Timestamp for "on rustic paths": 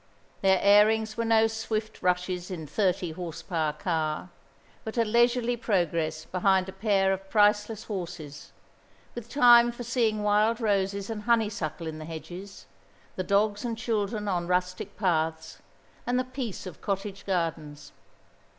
14.27-15.59